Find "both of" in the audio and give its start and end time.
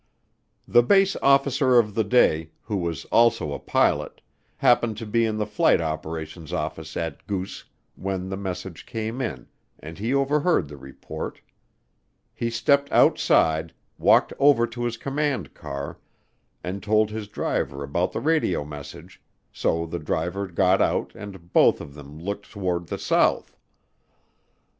21.53-21.93